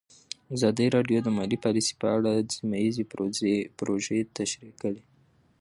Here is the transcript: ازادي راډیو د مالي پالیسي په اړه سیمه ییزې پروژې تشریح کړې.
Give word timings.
ازادي 0.55 0.87
راډیو 0.95 1.19
د 1.23 1.27
مالي 1.37 1.57
پالیسي 1.65 1.93
په 2.01 2.07
اړه 2.15 2.31
سیمه 2.55 2.77
ییزې 2.83 3.03
پروژې 3.79 4.19
تشریح 4.37 4.73
کړې. 4.81 5.01